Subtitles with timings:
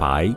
[0.00, 0.34] 白，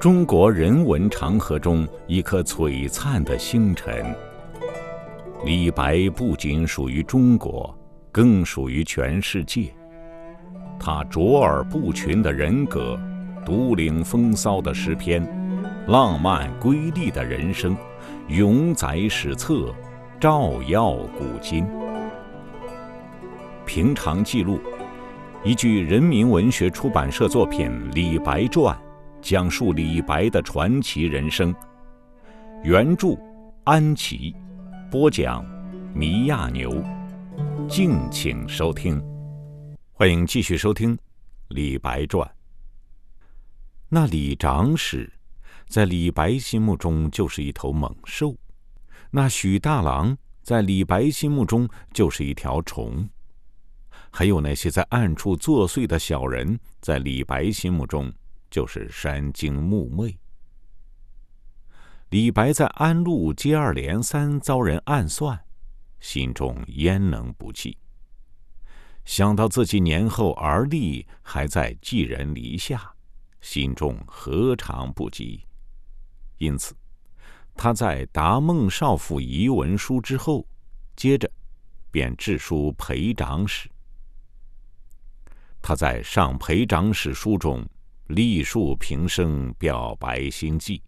[0.00, 4.16] 中国人文长河中一颗璀璨的星辰。
[5.44, 7.76] 李白不仅属于中国，
[8.10, 9.70] 更属于全世界。
[10.80, 12.98] 他卓尔不群的人格，
[13.44, 15.22] 独领风骚的诗篇，
[15.88, 17.76] 浪漫瑰丽的人生，
[18.28, 19.66] 永载史册，
[20.18, 21.66] 照耀古今。
[23.66, 24.58] 平常记录。
[25.46, 28.76] 一句人民文学出版社作品《李白传》，
[29.22, 31.54] 讲述李白的传奇人生。
[32.64, 33.16] 原著
[33.62, 34.34] 安琪，
[34.90, 35.46] 播讲
[35.94, 36.82] 米亚牛。
[37.68, 39.00] 敬请收听，
[39.92, 40.96] 欢迎继续收听
[41.50, 42.28] 《李白传》。
[43.88, 45.12] 那李长史，
[45.68, 48.34] 在李白心目中就是一头猛兽；
[49.12, 53.08] 那许大郎，在李白心目中就是一条虫。
[54.18, 58.10] 还有那些在暗处作祟的小人，在李白心目中
[58.50, 60.18] 就是山精木魅。
[62.08, 65.38] 李白在安陆接二连三遭人暗算，
[66.00, 67.76] 心中焉能不气？
[69.04, 72.90] 想到自己年后而立，还在寄人篱下，
[73.42, 75.44] 心中何尝不急？
[76.38, 76.74] 因此，
[77.54, 80.48] 他在答孟少府遗文书之后，
[80.96, 81.30] 接着
[81.90, 83.68] 便致书裴长史。
[85.68, 87.66] 他在上裴长史书中
[88.06, 90.80] 立树平生，表白心迹。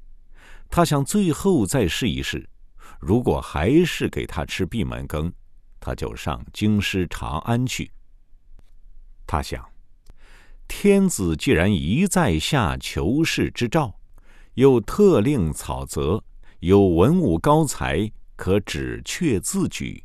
[0.70, 2.48] 他想最后再试一试，
[3.00, 5.32] 如果还是给他吃闭门羹，
[5.80, 7.90] 他就上京师长安去。
[9.26, 9.68] 他想，
[10.68, 13.92] 天子既然一再下求是之诏，
[14.54, 16.22] 又特令草泽
[16.60, 20.04] 有文武高才可指阙自举。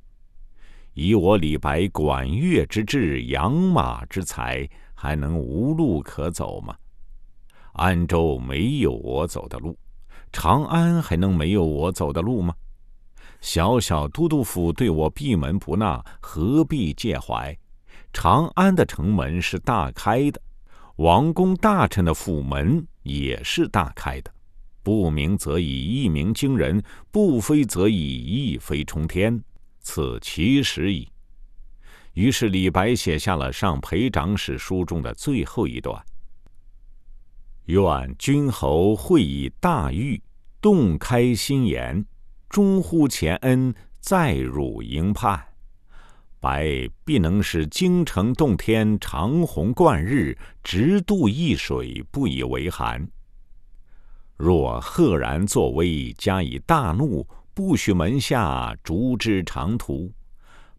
[0.94, 6.76] 以我李白管乐之志、养马之才，还能无路可走吗？
[7.74, 9.78] 安州没有我走的路，
[10.32, 12.54] 长安还能没有我走的路吗？
[13.42, 17.58] 小小都督府对我闭门不纳，何必介怀？
[18.14, 20.40] 长安的城门是大开的，
[20.98, 24.32] 王公大臣的府门也是大开的。
[24.84, 26.80] 不鸣则已，一鸣惊人；
[27.10, 29.44] 不飞则已，一飞冲天。
[29.84, 31.08] 此其实矣。
[32.14, 36.04] 于是李白写下了上裴长史书中的最后一段
[37.66, 40.22] ：“愿君侯会以大狱，
[40.62, 42.06] 洞开心颜，
[42.50, 45.44] 终乎前恩，再辱营畔。
[46.40, 53.08] 白必能使京城洞天，长虹贯日，直渡易水，不以为寒。
[54.38, 60.12] 若赫然作威，加以大怒。”不许门下逐之长途，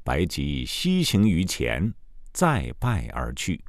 [0.02, 1.94] 白即西行于前，
[2.32, 3.64] 再拜而去。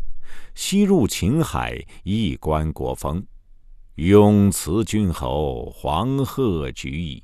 [0.55, 3.23] 西入秦海，一观国风。
[3.95, 7.23] 永辞君侯，黄鹤举矣。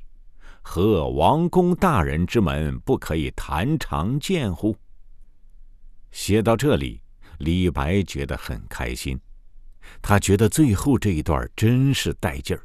[0.62, 4.76] 何王公大人之门，不可以弹长剑乎？
[6.12, 7.02] 写到这里，
[7.38, 9.20] 李白觉得很开心。
[10.00, 12.62] 他觉得最后这一段真是带劲儿。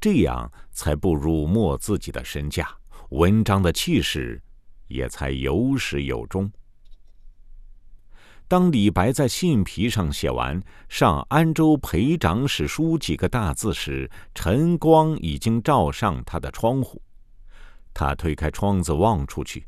[0.00, 2.68] 这样才不辱没自己的身价，
[3.10, 4.42] 文章的气势
[4.88, 6.50] 也才有始有终。
[8.48, 17.02] 当李白在信皮上写完“上安州裴长史书”几个大字时，晨光已经照上他的窗户。
[17.92, 19.66] 他推开窗子望出去，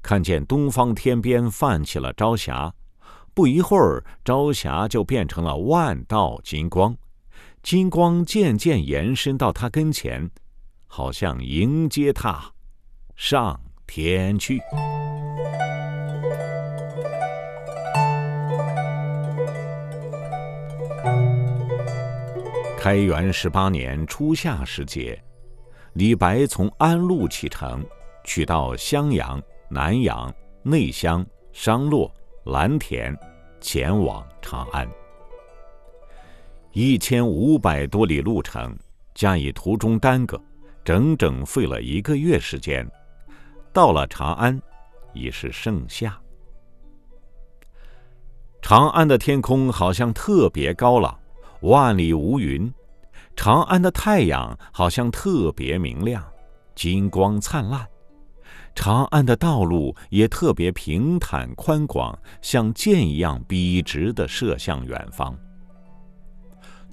[0.00, 2.72] 看见东方天边泛起了朝霞，
[3.34, 6.96] 不一会儿，朝霞就变成了万道金光。
[7.62, 10.30] 金光渐渐延伸到他跟前，
[10.86, 12.52] 好像迎接他
[13.14, 14.60] 上天去。
[22.78, 25.22] 开元十八年初夏时节，
[25.92, 27.84] 李白从安陆启程，
[28.24, 30.32] 取到襄阳、南阳、
[30.62, 32.10] 内乡、商洛、
[32.44, 33.14] 蓝田，
[33.60, 34.88] 前往长安。
[36.72, 38.76] 一千五百多里路程，
[39.12, 40.40] 加以途中耽搁，
[40.84, 42.88] 整整费了一个月时间。
[43.72, 44.60] 到了长安，
[45.12, 46.16] 已是盛夏。
[48.62, 51.18] 长安的天空好像特别高朗，
[51.62, 52.72] 万里无云；
[53.34, 56.24] 长安的太阳好像特别明亮，
[56.76, 57.84] 金光灿烂；
[58.76, 65.36] 长安的道路也特别平坦宽广，像箭一样笔直地射向远方。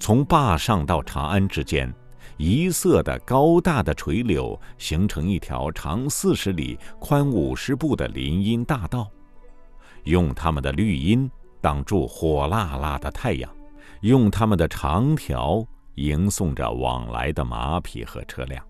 [0.00, 1.92] 从坝上到长安之间，
[2.36, 9.10] 一色的高大的垂柳形成一条长四十里、宽五十步的林荫大道，
[10.04, 11.30] 用它们的绿荫
[11.60, 13.50] 挡住火辣辣的太阳，
[14.02, 15.66] 用他们的长条
[15.96, 18.64] 迎送着往来的马匹和车辆。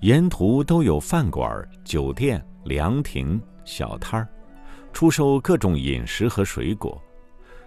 [0.00, 4.28] 沿途都有饭馆、酒店、凉亭、小摊儿，
[4.92, 7.00] 出售各种饮食和水果，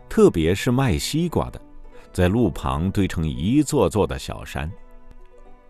[0.08, 1.60] 特别是卖西瓜的，
[2.12, 4.70] 在路旁堆成一座座的小山。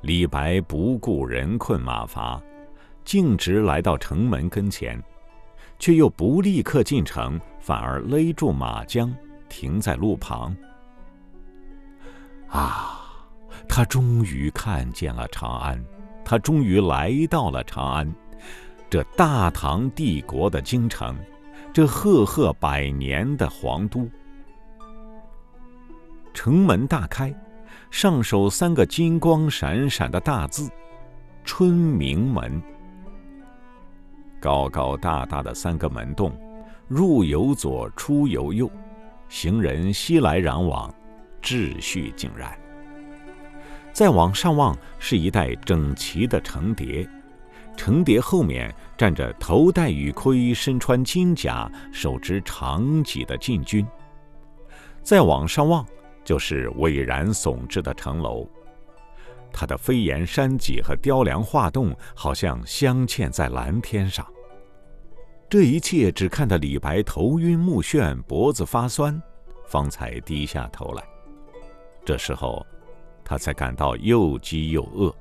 [0.01, 2.41] 李白不顾人困马乏，
[3.03, 5.01] 径直来到城门跟前，
[5.77, 9.13] 却又不立刻进城，反而勒住马缰，
[9.49, 10.55] 停在路旁。
[12.47, 13.01] 啊，
[13.67, 15.83] 他终于看见了长安。
[16.23, 18.15] 他终于来到了长安，
[18.89, 21.17] 这大唐帝国的京城，
[21.73, 24.07] 这赫赫百年的皇都。
[26.41, 27.35] 城门大开，
[27.91, 30.69] 上首三个金光闪闪的大字
[31.43, 32.63] ：“春明门”。
[34.39, 36.31] 高高大大的三个门洞，
[36.87, 38.71] 入有左，出有右，
[39.27, 40.89] 行人熙来攘往，
[41.41, 42.57] 秩序井然。
[43.91, 47.05] 再往上望，是一带整齐的城叠，
[47.75, 53.85] 城叠后面站着头戴羽盔、身穿金甲、手执长戟的禁军。
[55.03, 55.85] 再往上望，
[56.29, 58.47] 就是巍然耸峙的城楼，
[59.51, 64.23] 它的飞檐山脊和雕梁画栋，好像镶嵌在蓝天上。
[65.49, 69.19] 这一切只看得李白头晕目眩、脖子发酸，
[69.65, 71.03] 方才低下头来。
[72.05, 72.63] 这时候。
[73.23, 75.11] 他才感到又饥又饿，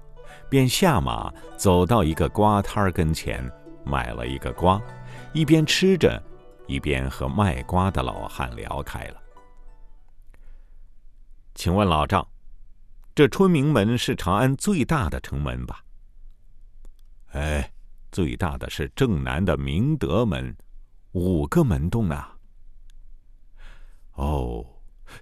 [0.49, 3.51] 便下马走到一个瓜摊儿跟前，
[3.83, 4.79] 买了一个瓜，
[5.33, 6.23] 一边吃着，
[6.67, 9.15] 一边和卖瓜的老汉聊开了。
[11.59, 12.25] 请问老丈，
[13.17, 15.83] 这春明门是长安最大的城门吧？
[17.33, 17.69] 哎，
[18.13, 20.57] 最大的是正南的明德门，
[21.11, 22.33] 五个门洞啊。
[24.13, 24.65] 哦，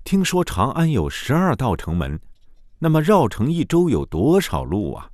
[0.05, 2.21] 听说长安有十二道城门。
[2.79, 5.11] 那么绕城一周有多少路啊？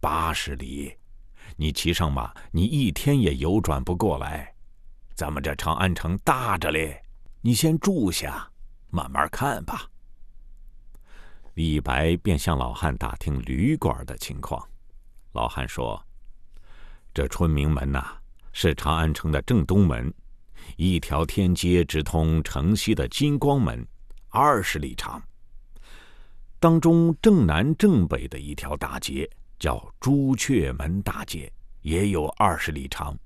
[0.00, 0.94] 八十里，
[1.56, 4.54] 你骑上马，你一天也游转不过来。
[5.14, 7.02] 咱们这长安城大着嘞，
[7.40, 8.46] 你先住下，
[8.90, 9.88] 慢慢看吧。
[11.54, 14.62] 李白便向老汉打听旅馆的情况。
[15.32, 16.02] 老汉说
[17.14, 18.18] ：“这春明门呐，
[18.52, 20.12] 是长安城的正东门，
[20.76, 23.86] 一条天街直通城西的金光门，
[24.28, 25.22] 二十里长。”
[26.60, 33.16] 当中正南正北的一条大街叫朱雀门大街，也有二十里长。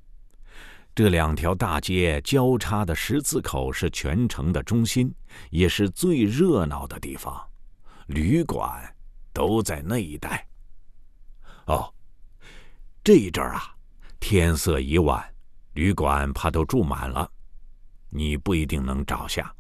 [1.03, 5.11] 这两条大街交叉的十字口是全城的中心，
[5.49, 7.43] 也是最热闹的地方。
[8.09, 8.95] 旅馆
[9.33, 10.47] 都在那一带。
[11.65, 11.91] 哦，
[13.03, 13.75] 这一阵儿啊，
[14.21, 15.25] 天色已晚，
[15.73, 17.27] 旅馆怕都住满了，
[18.11, 19.51] 你不一定能找下。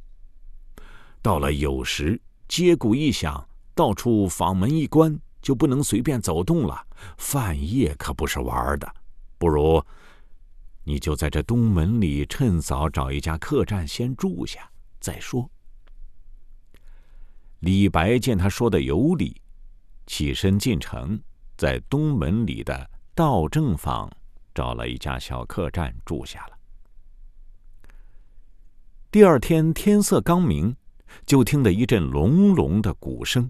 [1.22, 3.43] 到了酉时，接鼓一响。
[3.75, 6.86] 到处房门一关，就不能随便走动了。
[7.16, 8.94] 饭夜可不是玩的，
[9.38, 9.82] 不如
[10.90, 15.48] 你就在这东门里趁早找一家客栈先住下再说。
[17.60, 19.40] 李白见他说的有理，
[20.08, 21.16] 起身进城，
[21.56, 24.10] 在东门里的道正坊
[24.52, 26.58] 找了一家小客栈住下了。
[29.12, 30.74] 第二天天色刚明，
[31.24, 33.48] 就听得一阵隆隆的鼓声。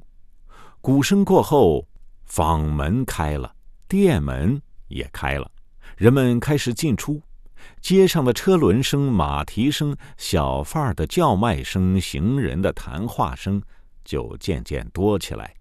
[0.82, 1.88] 鼓声过后，
[2.26, 3.56] 坊门开了，
[3.88, 5.50] 店门也开了，
[5.96, 7.18] 人们开始进出。
[7.80, 13.62] 街上的车轮声、马蹄声、小贩儿的叫卖声、行人的谈话声
[14.04, 15.54] 就渐渐多起来。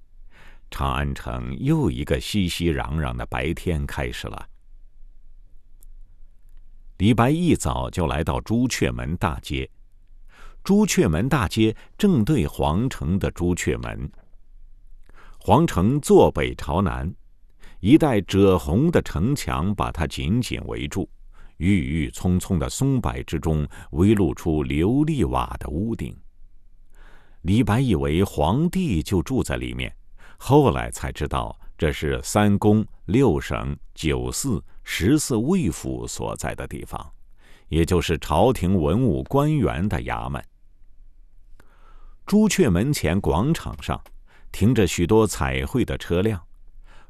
[0.72, 4.48] 长安城又一个熙熙攘攘的白天开始了。
[6.98, 9.70] 李白一早就来到朱雀门大街，
[10.64, 14.12] 朱雀门大街正对皇城的朱雀门。
[15.40, 17.12] 皇城坐北朝南，
[17.80, 21.10] 一带赭红的城墙把它紧紧围住。
[21.60, 26.14] 郁郁葱葱的松柏之中，微露出琉璃瓦的屋顶。
[27.44, 29.96] 李白以为皇帝就住在里面，
[30.38, 37.00] 后来才知道这是三宫、六省、九寺、十四卫府所在的地方，
[37.68, 40.44] 也就是朝廷文武官员的衙门。
[42.26, 44.02] 朱雀门前广场上。
[44.52, 46.42] 停着许多彩绘的车辆，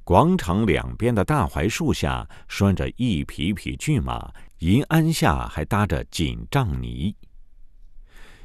[0.09, 7.15] 广场两边的大槐树下拴着一匹匹骏马，银鞍下还搭着锦帐泥。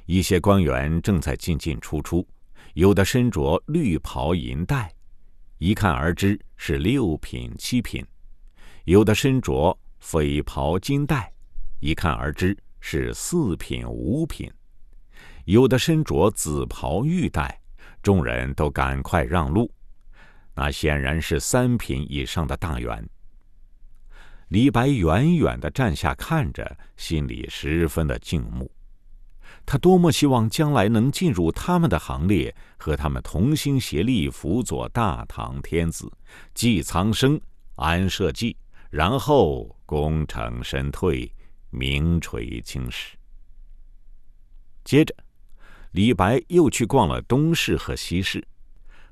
[0.05, 2.29] 一些官员正在进进出出，
[2.75, 4.93] 有的身着绿袍银带，
[5.57, 8.05] 一看而知是六品七品；
[8.85, 11.33] 有的身着绯袍金带，
[11.81, 14.51] 一看而知是四品五品；
[15.47, 17.59] 有的身着紫袍玉带，
[18.03, 19.73] 众人都赶快让路。
[20.55, 23.09] 那显然是三品以上的大员。
[24.49, 28.71] 李白远远的站下看着，心里十分的敬慕。
[29.67, 36.11] 他多么希望将来能进入他们的行列，和他们同心协力辅佐大唐天子，
[36.53, 37.41] 济苍生，
[37.77, 38.55] 安社稷，
[38.91, 41.33] 然后功成身退，
[41.71, 43.17] 名垂青史。
[44.85, 45.15] 接着，
[45.93, 48.47] 李白又去逛了东市和西市，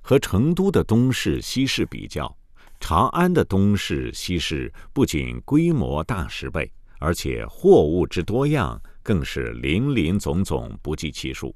[0.03, 2.37] 和成都的东市、西市比较，
[2.79, 8.81] 长安的东市、西市不仅规模大十倍，而且货物之多样。
[9.05, 11.53] 更是林林总总，不计其数。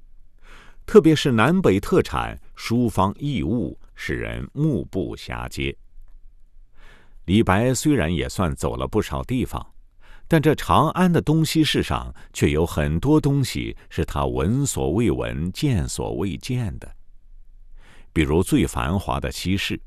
[0.85, 5.77] 特别是南北特产、书方异物，使人目不暇接。
[7.27, 9.65] 李白虽然也算走了不少地方，
[10.27, 16.96] 但这长安的东西市上却有很多东西是他闻所未闻、见所未见的。
[18.17, 19.79] 比如最繁华的西市，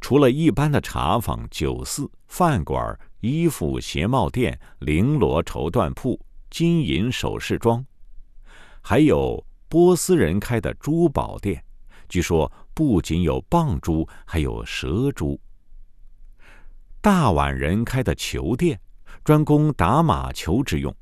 [0.00, 6.20] 除了一般的茶坊、酒肆、饭馆、衣服鞋帽店、绫罗绸缎铺。
[6.50, 7.86] 金银首饰庄，
[8.80, 11.62] 还有波斯人开的珠宝店，
[12.08, 15.40] 据说不仅有蚌珠，还有蛇珠。
[17.00, 18.80] 大宛人开的球店，
[19.22, 20.92] 专供打马球之用。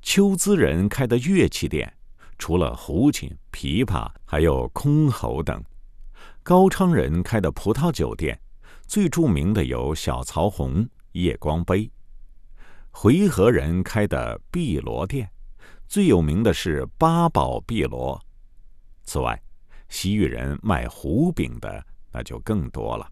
[0.00, 1.92] 丘兹人开的乐器店，
[2.38, 5.60] 除了胡琴、琵琶，还有箜篌等。
[6.44, 8.36] 高昌人开的葡萄酒店，
[8.88, 11.88] 最著名的有小曹红、夜光杯。
[12.90, 15.30] 回纥人开的碧螺店，
[15.86, 18.20] 最有名的是八宝碧螺。
[19.04, 19.40] 此外，
[19.88, 23.08] 西域人卖胡饼的那就更多了。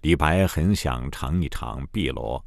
[0.00, 2.42] 李白很想尝一尝碧螺，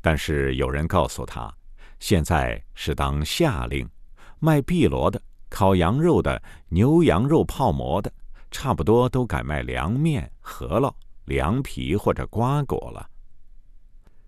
[0.00, 1.54] 但是有人告诉他，
[1.98, 3.86] 现在是当下令，
[4.38, 8.10] 卖碧螺的、烤羊肉的、牛羊肉泡馍的，
[8.50, 10.94] 差不多都改卖凉面、饸饹、
[11.26, 13.06] 凉皮或者瓜果了。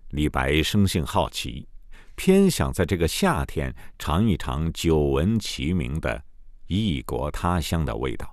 [0.09, 1.67] 李白生性好奇，
[2.15, 6.23] 偏想在这个夏天尝一尝久闻其名的
[6.67, 8.31] 异国他乡的味道。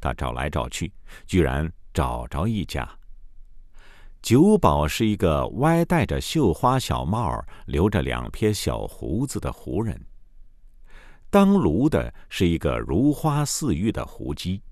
[0.00, 0.90] 他找来找去，
[1.26, 2.88] 居然找着一家。
[4.22, 10.00] 酒保是一个歪戴着绣花小帽、留着两撇小胡子的胡人。
[11.36, 14.62] 当炉的是一个如花似玉的胡姬。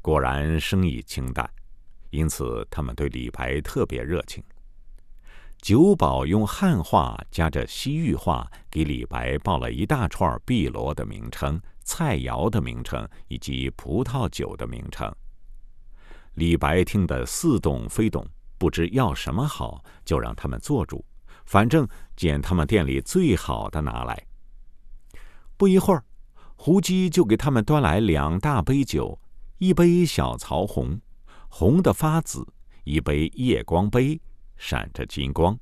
[0.00, 1.46] 果然生意清淡，
[2.08, 4.42] 因此他们对李白特别热情。
[5.58, 15.14] 酒保用汉话加着西域话给李白报了一大串碧螺的名称、菜肴的名称以及葡萄酒的名称。
[16.36, 18.26] 李白听得似懂非懂，
[18.56, 21.04] 不知要什么好，就让他们做主，
[21.44, 21.86] 反正
[22.16, 24.26] 捡他们店里最好的拿来。
[25.60, 26.02] 不一会儿，
[26.56, 29.20] 胡姬就给他们端来两大杯酒，
[29.58, 30.98] 一杯小曹红，
[31.50, 32.40] 红的发紫；
[32.84, 34.18] 一杯夜光杯。
[34.56, 35.58] 闪着金光。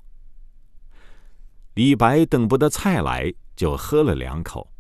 [1.74, 4.70] 李白等不得菜来，就喝了两口，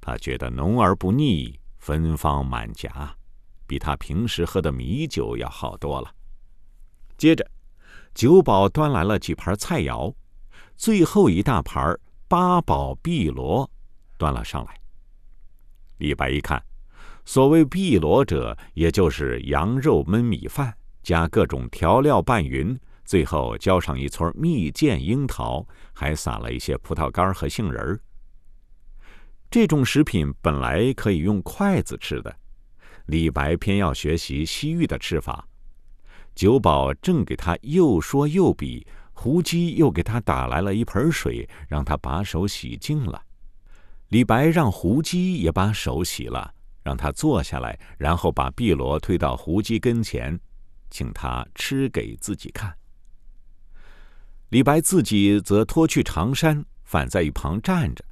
[0.00, 3.12] 他觉得浓而不腻，芬芳满颊，
[3.66, 6.14] 比他平时喝的米酒要好多了。
[7.16, 7.44] 接着，
[8.14, 10.14] 酒保端来了几盘菜肴，
[10.76, 13.68] 最后一大盘八宝碧螺
[14.18, 14.74] 端了上来。
[15.98, 16.62] 李白一看，
[17.24, 22.78] 所谓碧螺者，也就是羊肉焖米饭，加各种调料拌匀。
[23.04, 28.00] 最后浇上一撮蜜饯樱桃，还撒了一些葡萄干和杏仁儿。
[29.50, 32.36] 这种食品本来可以用筷子吃的，
[33.06, 35.48] 李白偏要学习西域的吃法。
[36.34, 43.22] 酒保正给他又说又比，胡姬又给他打来了一盆水，让他把手洗净了。
[44.08, 50.38] 李白让胡姬也把手洗了，让他坐下来，然后把碧螺推到胡姬跟前，
[50.90, 52.74] 请他吃给自己看。
[54.48, 58.02] 李白自己则脱去长衫，反在一旁站着。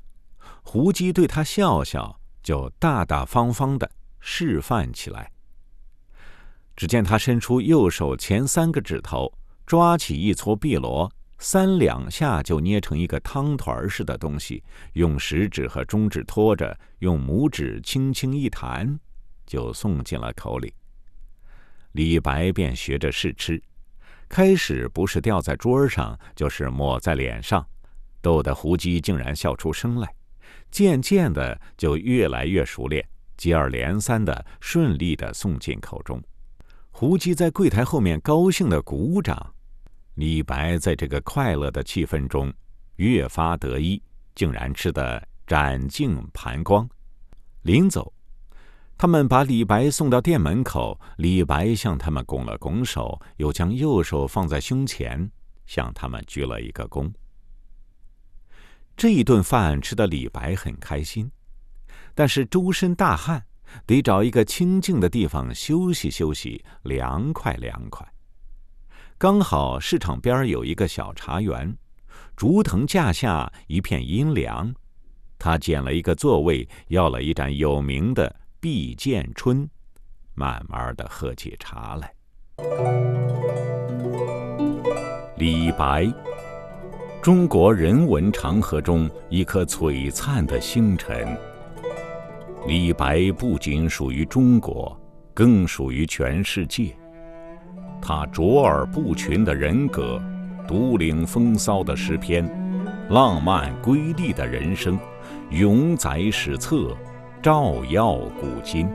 [0.62, 5.32] 胡姬对他笑笑，就大大方方的示范起来。
[6.76, 9.32] 只见他伸出右手前三个指头，
[9.64, 14.62] 抓起一撮碧螺，三两下就捏成一个汤团似的东西，
[14.94, 18.98] 用食指和中指托着，用拇指轻轻一弹，
[19.46, 20.72] 就送进了口里。
[21.92, 23.62] 李白便学着试吃。
[24.28, 27.64] 开始不是掉在桌上，就是抹在脸上，
[28.20, 30.12] 逗得胡姬竟然笑出声来。
[30.70, 36.20] 渐渐的就越来越熟练，接二连三的顺利的送进口中。
[36.90, 39.54] 胡姬在柜台后面高兴的鼓掌。
[40.16, 42.50] 李白在这个快乐的气氛中
[42.96, 44.02] 越发得意，
[44.34, 46.88] 竟然吃得展尽盘光。
[47.60, 48.10] 临走，
[48.96, 55.30] 他们把李白送到店门口，李白向他们拱了拱手，又将右手放在胸前，
[55.66, 57.12] 向他们鞠了一个躬。
[58.96, 61.30] 这一顿饭吃的李白很开心，
[62.14, 63.44] 但是周身大汗，
[63.84, 68.10] 得找一个清静的地方休息休息，凉快凉快。
[69.18, 71.74] 刚好市场边有一个小茶园，
[72.36, 74.74] 竹藤架下一片阴凉，
[75.38, 79.66] 他捡了一个座位，要了一盏有名的碧剑春，
[80.34, 82.12] 慢慢的喝起茶来。
[85.38, 86.12] 李白。
[87.22, 91.26] 中国人文长河中一颗璀璨的星辰。
[92.66, 94.94] 李白不仅属于中国，
[95.32, 96.94] 更属于全世界。
[98.00, 100.20] 他卓尔不群的人格，
[100.66, 102.48] 独领风骚的诗篇，
[103.10, 104.98] 浪漫瑰丽的人生，
[105.50, 106.96] 永载史册，
[107.42, 108.88] 照耀古今。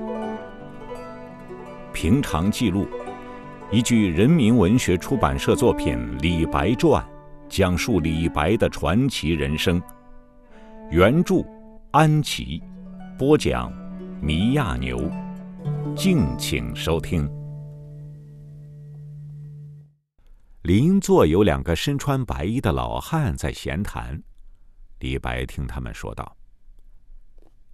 [1.94, 2.88] 平常记录，
[3.72, 7.02] 依据人民文学出版社作品《李白传》。
[7.50, 9.82] 讲述李白的传奇人生。
[10.90, 11.44] 原著
[11.92, 12.64] 安琪，
[13.18, 13.70] 播讲
[14.22, 15.12] 米亚牛。
[15.94, 17.30] 敬请收听。
[20.64, 24.22] 邻座有两个身穿白衣的老汉在闲谈。
[25.00, 26.38] 李白听他们说道：“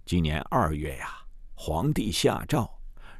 [0.06, 1.18] 今年二月呀，
[1.52, 2.66] 皇帝下诏，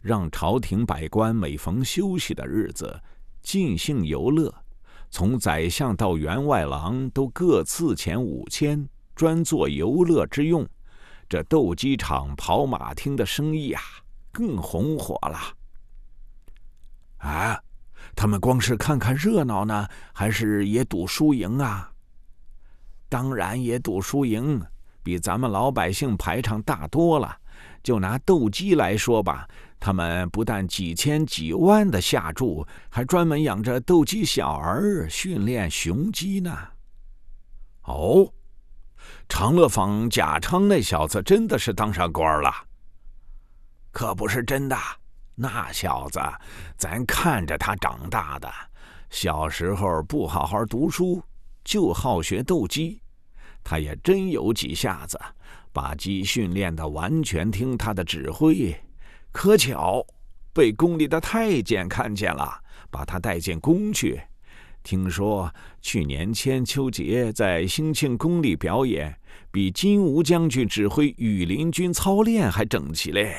[0.00, 2.98] 让朝廷百官每逢休息的日子，
[3.42, 4.52] 尽兴游乐。”
[5.10, 10.66] 从宰相到员外郎都各赐钱五千，专做游乐之用。
[11.28, 13.82] 这斗鸡场、跑马厅的生意啊，
[14.32, 15.38] 更红火了。
[17.18, 17.62] 啊，
[18.14, 21.90] 他们光是看看热闹呢，还是也赌输赢啊？
[23.08, 24.62] 当然也赌输赢，
[25.02, 27.36] 比咱们老百姓排场大多了。
[27.82, 29.48] 就拿斗鸡来说吧。
[29.80, 36.56] 他们不但几千几万的下注，还专门养着斗鸡小儿训练雄鸡呢。
[37.84, 38.32] 哦，
[39.28, 42.52] 长乐坊贾昌那小子真的是当上官了？
[43.92, 44.76] 可不是真的，
[45.40, 46.18] 那小子
[46.76, 48.52] 咱看着他长大的，
[49.08, 51.22] 小时候不好好读书，
[51.62, 53.00] 就好学斗鸡，
[53.62, 55.16] 他也真有几下子，
[55.72, 58.74] 把鸡训练的完全听他的指挥。
[59.30, 60.04] 可巧，
[60.52, 64.20] 被宫里的太监看见了，把他带进宫去。
[64.82, 69.16] 听说去年千秋节在兴庆宫里表演，
[69.52, 73.36] 比金吾将军指挥羽林军操练还整齐嘞。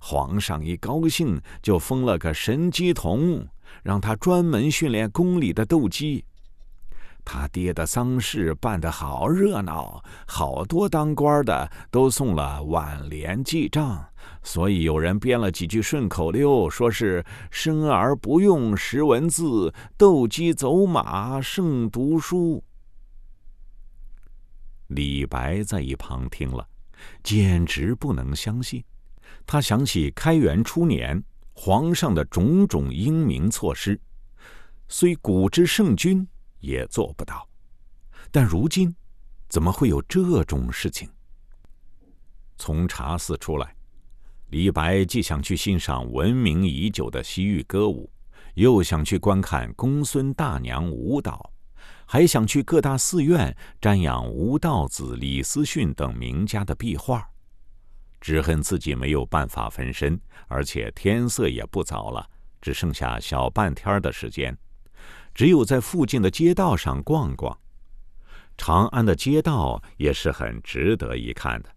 [0.00, 3.46] 皇上一高兴，就封了个神机童，
[3.82, 6.24] 让他专门训练宫里的斗鸡。
[7.26, 14.04] 他爹的丧事办得好热闹，好多当官的都送了挽联记账，
[14.42, 22.62] 所以有人编了几句顺口溜，说是“生而不用识文字，斗鸡走马胜读书”。
[24.88, 26.68] 李白在一旁听了，
[27.22, 28.84] 简直不能相信。
[29.46, 34.00] 他想起开元初年皇上的种种英明措施，
[34.88, 36.26] 虽古之圣君。
[36.60, 37.46] 也做不到，
[38.30, 38.96] 但如今
[39.50, 41.10] 怎么会有这种事情？
[42.56, 43.76] 从茶寺出来，
[44.48, 48.10] 李白既想去欣赏闻名已久的西域歌舞，
[48.54, 51.52] 又想去观看公孙大娘舞蹈，
[52.06, 57.28] 还想去各大寺院瞻仰吴道子、李思训等名家的壁画，
[58.24, 62.26] 只恨自己没有办法分身，而且天色也不早了，
[62.58, 64.56] 只剩下小半天的时间。
[65.34, 67.54] 只有在附近的街道上逛逛，
[68.56, 71.68] 长安的街道也是很值得一看的。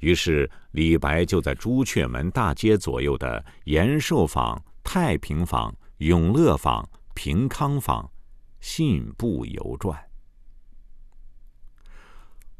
[0.00, 8.10] 于是李白就在朱雀门大街左右的延寿坊、太平坊、永乐坊、平康坊
[8.58, 9.96] 信步游转。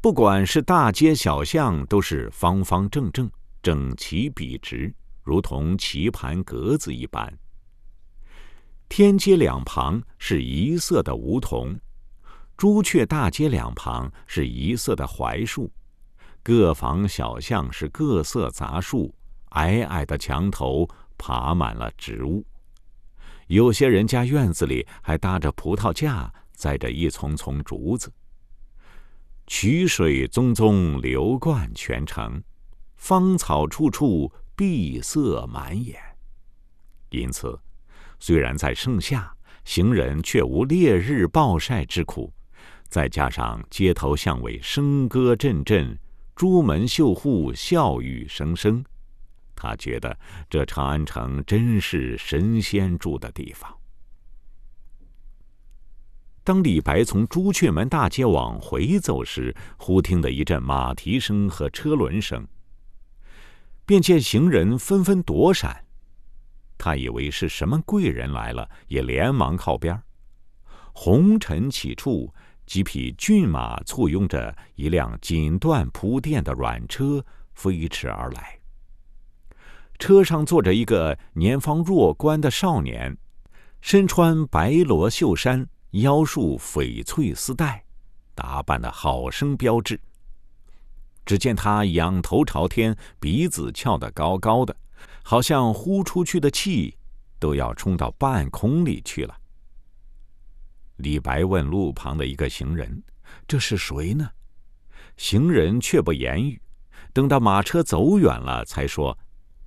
[0.01, 3.29] 不管是大街小巷，都是方方正正、
[3.61, 7.31] 整齐笔直，如同棋盘格子一般。
[8.89, 11.79] 天街两旁是一色的梧桐，
[12.57, 15.71] 朱雀大街两旁是一色的槐树，
[16.41, 19.13] 各房小巷是各色杂树，
[19.49, 22.43] 矮矮的墙头爬满了植物，
[23.45, 28.11] 有些人家院子里还搭着葡萄架，栽着一丛丛竹子。
[29.53, 32.41] 曲水淙淙流贯全城，
[32.95, 35.99] 芳草处处碧色满眼，
[37.09, 37.59] 因此。
[38.17, 39.29] 虽然在盛夏，
[39.65, 42.33] 行人却无烈日暴晒之苦，
[42.87, 45.99] 再加上街头巷尾笙歌阵阵，
[46.33, 48.81] 朱门绣户，笑语声声。
[49.53, 50.17] 他觉得
[50.49, 53.69] 这长安城真是神仙住的地方。
[56.43, 62.47] 当李白从朱雀门大街往回走时，忽听得一阵马蹄声和车轮声，
[63.85, 65.85] 便见行人纷纷躲闪。
[66.79, 70.01] 他以为是什么贵人来了，也连忙靠边。
[70.93, 72.33] 红尘起处，
[72.65, 77.23] 几匹骏马簇拥着一辆锦缎铺垫的软车
[77.53, 78.57] 飞驰而来。
[79.99, 83.15] 车上坐着一个年方弱冠的少年，
[83.79, 85.69] 身穿白罗绣衫。
[85.91, 87.83] 腰束翡翠丝带，
[88.33, 89.99] 打扮的好生标致。
[91.25, 94.75] 只见他仰头朝天，鼻子翘得高高的，
[95.23, 96.97] 好像呼出去的气
[97.39, 99.37] 都要冲到半空里去了。
[100.97, 103.03] 李白问路旁的一个行人
[103.47, 104.29] ：“这是谁呢？”
[105.17, 106.59] 行人却不言语，
[107.13, 109.17] 等到马车走远了，才说：“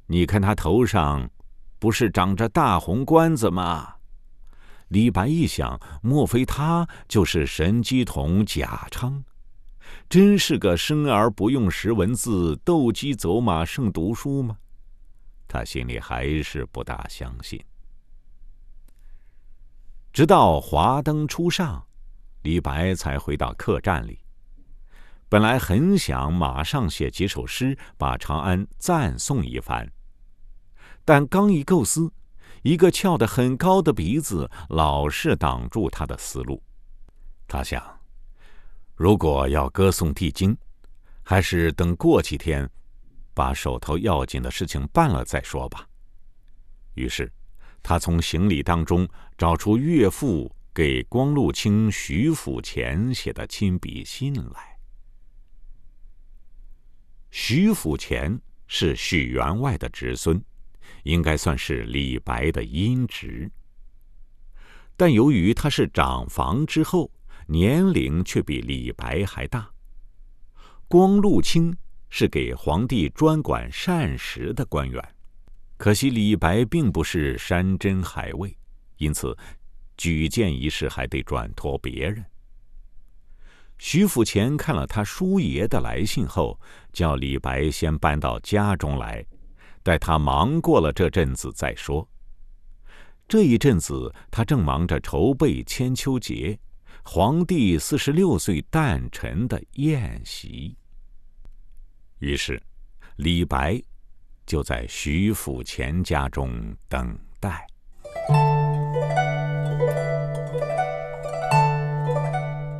[0.07, 1.31] 你看他头上，
[1.79, 3.95] 不是长着大红冠子吗？”
[4.95, 9.25] 李白一想，莫非他就是神机童贾昌？
[10.09, 14.57] 真是个生而不用识文字，斗鸡走马胜读书吗？
[15.49, 17.61] 他心里还是不大相信。
[20.13, 21.85] 直到华灯初上，
[22.43, 24.21] 李白才回到客栈里。
[25.29, 29.91] 本来很想马上写几首诗，把长安赞颂一番，
[31.05, 32.13] 但刚一构思。
[32.65, 36.63] 一个翘得很高的鼻子，老是挡住他的思路。
[37.47, 38.01] 他想，
[38.95, 40.57] 如果要歌颂帝京，
[41.23, 42.67] 还是等过几天，
[43.35, 45.87] 把手头要紧的事情办了再说吧。
[46.95, 47.31] 于是，
[47.83, 54.79] 他从行李当中找出岳父给光禄卿徐府前写的亲笔信来。
[57.31, 60.43] 徐府前是许员外的侄孙。
[61.05, 63.51] 应该算是李白的姻侄，
[64.97, 67.11] 但由于他是长房之后，
[67.47, 69.71] 年龄却比李白还大。
[70.89, 71.77] 光禄卿
[72.09, 75.03] 是给皇帝专管膳食的官员，
[75.77, 78.57] 可惜李白并不是山珍海味，
[78.99, 79.37] 因此
[79.97, 82.25] 举荐一事还得转托别人。
[83.77, 86.59] 徐府前看了他叔爷的来信后，
[86.93, 89.27] 叫李白先搬到家中来。
[89.85, 92.09] 待他忙过了这阵子再说。
[93.29, 96.59] 这一阵子，他正忙着筹备千秋节，
[97.05, 100.77] 皇帝四十六岁诞辰的宴席。
[102.19, 102.61] 于是，
[103.17, 103.81] 李白
[104.47, 106.51] 就在徐府前家中
[106.89, 107.67] 等待。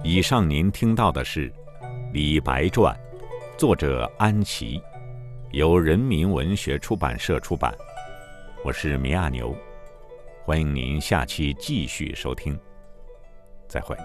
[0.03, 1.51] 以上您听到的是
[2.13, 2.95] 《李白传》，
[3.59, 4.81] 作者安琪。
[5.55, 7.73] 由人民文学出版社出版。
[8.65, 9.55] 我是米亚牛
[10.45, 12.59] 欢迎您下期继续收听。
[13.69, 13.97] 再会。